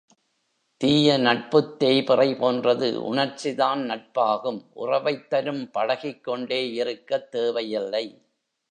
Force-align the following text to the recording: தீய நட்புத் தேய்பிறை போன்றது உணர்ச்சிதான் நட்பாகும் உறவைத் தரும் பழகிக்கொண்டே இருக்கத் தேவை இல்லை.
தீய 0.77 1.17
நட்புத் 1.17 1.75
தேய்பிறை 1.83 2.37
போன்றது 2.37 3.13
உணர்ச்சிதான் 3.13 3.83
நட்பாகும் 3.89 4.61
உறவைத் 4.75 5.29
தரும் 5.29 5.71
பழகிக்கொண்டே 5.71 6.73
இருக்கத் 6.73 7.31
தேவை 7.31 7.71
இல்லை. 7.71 8.05